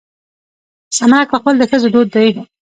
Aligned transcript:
سمنک 0.97 1.27
پخول 1.33 1.55
د 1.59 1.63
ښځو 1.71 1.87
دود 1.93 2.09
دی. 2.15 2.27